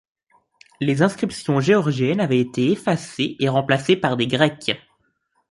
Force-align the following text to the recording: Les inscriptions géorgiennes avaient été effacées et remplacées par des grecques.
Les 0.79 1.03
inscriptions 1.03 1.59
géorgiennes 1.61 2.21
avaient 2.21 2.39
été 2.39 2.71
effacées 2.71 3.35
et 3.39 3.49
remplacées 3.49 3.95
par 3.95 4.17
des 4.17 4.25
grecques. 4.25 4.71